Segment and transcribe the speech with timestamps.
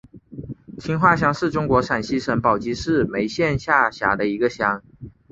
[0.79, 4.81] 青化乡是中国陕西省宝鸡市眉县下辖的一个乡。